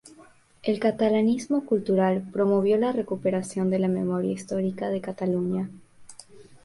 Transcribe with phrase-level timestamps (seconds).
[0.63, 5.69] El catalanismo cultural promovió la recuperación de la memoria histórica de Cataluña.